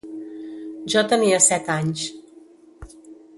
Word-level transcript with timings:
Jo 0.93 1.03
tenia 1.11 1.41
set 1.49 1.69
anys. 1.75 2.07